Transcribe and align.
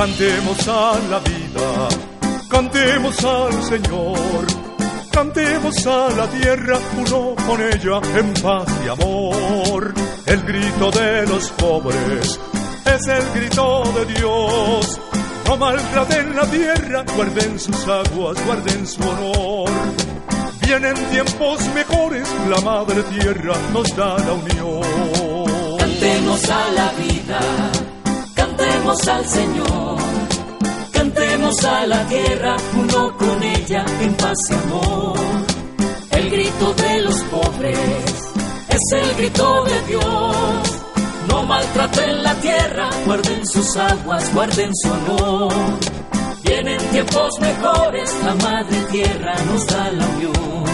Cantemos 0.00 0.66
a 0.66 0.98
la 1.10 1.18
vida, 1.18 1.88
cantemos 2.48 3.22
al 3.22 3.52
Señor, 3.64 4.46
cantemos 5.10 5.86
a 5.86 6.08
la 6.16 6.26
tierra, 6.26 6.78
uno 6.96 7.34
con 7.46 7.60
ella 7.60 8.00
en 8.18 8.32
paz 8.32 8.66
y 8.82 8.88
amor. 8.88 9.92
El 10.24 10.42
grito 10.44 10.90
de 10.90 11.26
los 11.26 11.50
pobres 11.50 12.40
es 12.86 13.08
el 13.08 13.30
grito 13.34 13.82
de 13.94 14.14
Dios. 14.14 15.00
No 15.44 15.56
maltraten 15.58 16.34
la 16.34 16.46
tierra, 16.46 17.04
guarden 17.14 17.58
sus 17.58 17.86
aguas, 17.86 18.46
guarden 18.46 18.86
su 18.86 19.02
honor. 19.02 19.70
Vienen 20.62 20.94
tiempos 21.10 21.60
mejores, 21.74 22.26
la 22.48 22.60
madre 22.62 23.02
tierra 23.02 23.54
nos 23.74 23.94
da 23.94 24.16
la 24.16 24.32
unión. 24.32 25.78
Cantemos 25.78 26.48
a 26.48 26.70
la 26.70 26.90
vida 26.92 27.90
cantemos 28.60 29.08
al 29.08 29.26
Señor, 29.26 29.89
cantemos 31.12 31.64
a 31.64 31.86
la 31.86 32.06
tierra, 32.06 32.56
uno 32.74 33.16
con 33.16 33.42
ella 33.42 33.84
en 34.00 34.14
paz 34.14 34.38
y 34.50 34.54
amor. 34.54 35.18
El 36.10 36.30
grito 36.30 36.72
de 36.74 37.00
los 37.00 37.20
pobres 37.24 37.78
es 38.68 38.92
el 38.92 39.16
grito 39.16 39.64
de 39.64 39.82
Dios. 39.88 40.36
No 41.28 41.42
maltraten 41.44 42.22
la 42.22 42.34
tierra, 42.36 42.90
guarden 43.06 43.46
sus 43.46 43.76
aguas, 43.76 44.32
guarden 44.34 44.70
su 44.74 44.90
honor. 44.90 45.52
Vienen 46.44 46.78
tiempos 46.90 47.40
mejores, 47.40 48.14
la 48.24 48.34
madre 48.36 48.78
tierra 48.90 49.34
nos 49.46 49.66
da 49.66 49.90
la 49.92 50.06
unión. 50.06 50.64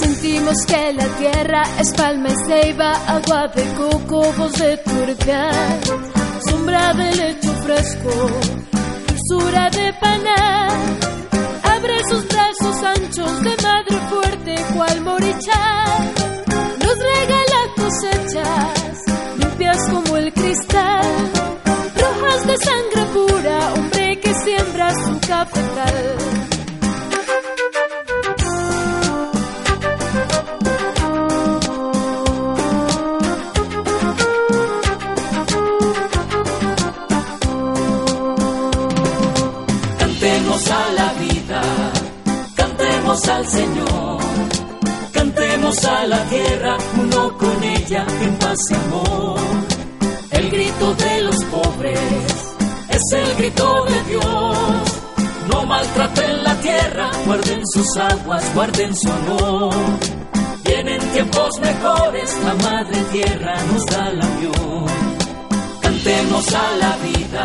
Sentimos 0.00 0.56
que 0.66 0.92
la 0.92 1.06
tierra 1.18 1.62
es 1.78 1.92
palma 1.94 2.28
y 2.28 2.34
ceiba, 2.46 2.92
agua 3.06 3.48
de 3.48 3.64
coco, 3.74 4.32
voz 4.36 4.52
de 4.52 4.76
turbial, 4.78 5.80
sombra 6.52 6.92
de 6.94 7.14
lecho 7.16 7.52
fresco, 7.64 8.10
dulzura 9.08 9.70
de 9.70 9.92
pana. 10.00 10.68
Abre 11.74 11.98
sus 12.10 12.28
brazos 12.28 12.76
anchos 12.94 13.42
de 13.42 13.54
madre 13.68 13.96
fuerte, 14.10 14.54
cual 14.74 15.00
moricha. 15.00 15.62
Nos 16.82 16.96
regala 17.10 17.60
cosechas, 17.82 18.98
limpias 19.38 19.78
como 19.90 20.16
el 20.16 20.32
cristal, 20.32 21.06
rojas 22.02 22.46
de 22.46 22.56
sangre 22.68 23.02
pura, 23.14 23.72
hombre 23.74 24.20
que 24.20 24.34
siembra 24.44 24.90
su 25.04 25.20
cafetal. 25.26 26.41
Al 43.28 43.46
Señor, 43.46 44.18
cantemos 45.12 45.84
a 45.84 46.06
la 46.06 46.24
tierra, 46.24 46.76
uno 46.98 47.36
con 47.36 47.62
ella 47.62 48.06
en 48.20 48.38
paz 48.38 48.58
y 48.70 48.74
amor. 48.74 49.38
El 50.30 50.50
grito 50.50 50.94
de 50.94 51.20
los 51.22 51.44
pobres 51.44 52.00
es 52.88 53.12
el 53.12 53.36
grito 53.36 53.84
de 53.84 54.02
Dios. 54.10 54.58
No 55.52 55.66
maltraten 55.66 56.42
la 56.42 56.54
tierra, 56.60 57.10
guarden 57.26 57.66
sus 57.66 57.96
aguas, 57.96 58.54
guarden 58.54 58.96
su 58.96 59.10
honor. 59.10 59.74
Vienen 60.64 61.00
tiempos 61.12 61.50
mejores, 61.60 62.36
la 62.44 62.54
madre 62.54 62.98
tierra 63.12 63.54
nos 63.72 63.86
da 63.86 64.10
la 64.10 64.26
unión. 64.26 64.86
Cantemos 65.80 66.54
a 66.54 66.76
la 66.76 66.96
vida, 66.96 67.44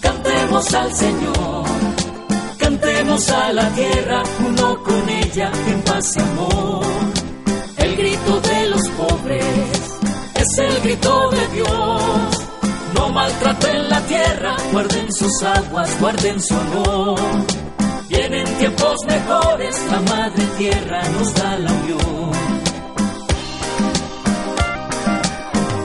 cantemos 0.00 0.74
al 0.74 0.94
Señor 0.94 1.63
Cantemos 3.04 3.30
a 3.32 3.52
la 3.52 3.68
tierra, 3.74 4.22
uno 4.46 4.82
con 4.82 5.08
ella 5.10 5.52
en 5.68 5.82
paz 5.82 6.16
y 6.16 6.20
amor. 6.20 6.84
El 7.76 7.96
grito 7.96 8.40
de 8.40 8.68
los 8.70 8.88
pobres 8.88 9.44
es 10.34 10.58
el 10.58 10.80
grito 10.80 11.30
de 11.30 11.48
Dios. 11.48 12.48
No 12.94 13.10
maltraten 13.10 13.90
la 13.90 14.00
tierra, 14.00 14.56
guarden 14.72 15.12
sus 15.12 15.42
aguas, 15.42 16.00
guarden 16.00 16.40
su 16.40 16.54
honor. 16.54 17.20
Vienen 18.08 18.46
tiempos 18.56 18.96
mejores, 19.06 19.78
la 19.90 20.00
madre 20.00 20.44
tierra 20.56 21.02
nos 21.10 21.34
da 21.34 21.58
la 21.58 21.72
unión. 21.72 22.30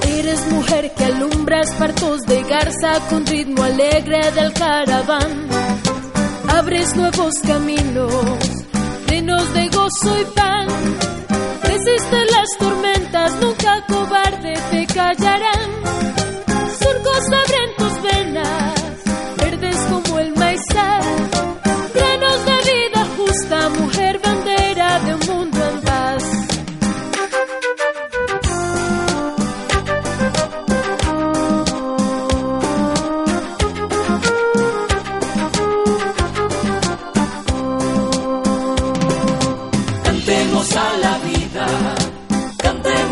Eres 0.08 0.52
mujer 0.54 0.94
que 0.96 1.04
alumbras 1.04 1.70
partos 1.74 2.22
de 2.22 2.44
garza 2.44 3.00
con 3.10 3.26
ritmo 3.26 3.64
alegre 3.64 4.32
del 4.32 4.54
caraván 4.54 5.50
abres 6.58 6.96
nuevos 6.96 7.36
caminos, 7.46 8.14
llenos 9.10 9.54
de 9.54 9.70
gozo 9.70 10.20
y 10.20 10.26
pan. 10.36 10.68
Resiste 11.64 12.26
las 12.32 12.58
tormentas, 12.60 13.32
nunca 13.42 13.86
cobarde 13.88 14.19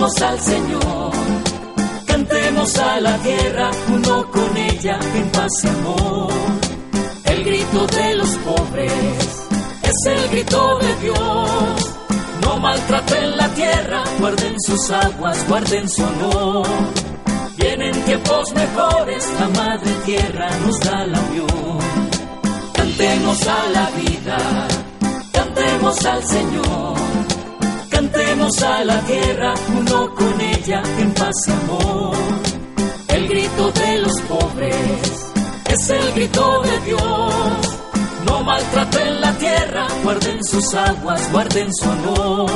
al 0.07 0.39
Señor, 0.39 1.11
cantemos 2.05 2.77
a 2.77 3.01
la 3.01 3.17
tierra, 3.17 3.69
uno 3.93 4.31
con 4.31 4.55
ella 4.55 4.97
en 5.13 5.29
paz 5.31 5.51
y 5.63 5.67
amor. 5.67 6.31
El 7.25 7.43
grito 7.43 7.85
de 7.87 8.15
los 8.15 8.29
pobres 8.37 9.47
es 9.83 10.05
el 10.05 10.29
grito 10.29 10.79
de 10.79 10.95
Dios. 11.01 11.95
No 12.41 12.57
maltraten 12.57 13.35
la 13.35 13.49
tierra, 13.49 14.03
guarden 14.17 14.55
sus 14.65 14.89
aguas, 14.91 15.45
guarden 15.49 15.89
su 15.89 16.01
honor. 16.03 16.67
Vienen 17.57 18.03
tiempos 18.05 18.53
mejores, 18.53 19.29
la 19.39 19.49
madre 19.49 19.91
tierra 20.05 20.49
nos 20.65 20.79
da 20.79 21.05
la 21.05 21.19
unión. 21.19 21.79
Cantemos 22.73 23.45
a 23.45 23.69
la 23.73 23.89
vida, 23.89 24.67
cantemos 25.33 26.05
al 26.05 26.23
Señor 26.23 26.96
Cantemos 28.37 28.61
a 28.61 28.83
la 28.83 29.01
tierra, 29.01 29.53
uno 29.75 30.13
con 30.13 30.41
ella 30.41 30.83
en 30.99 31.11
paz 31.15 31.33
y 31.47 31.51
amor. 31.51 32.15
El 33.07 33.27
grito 33.27 33.71
de 33.71 33.97
los 33.97 34.21
pobres 34.29 35.33
es 35.71 35.89
el 35.89 36.13
grito 36.13 36.61
de 36.61 36.79
Dios. 36.81 37.79
No 38.27 38.43
maltraten 38.43 39.21
la 39.21 39.33
tierra, 39.39 39.87
guarden 40.03 40.43
sus 40.43 40.71
aguas, 40.75 41.31
guarden 41.31 41.73
su 41.73 41.89
honor. 41.89 42.51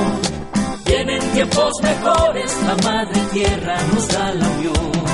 Vienen 0.86 1.32
tiempos 1.32 1.74
mejores, 1.82 2.56
la 2.64 2.76
madre 2.84 3.20
tierra 3.34 3.78
nos 3.92 4.08
da 4.08 4.34
la 4.36 4.48
unión. 4.50 5.11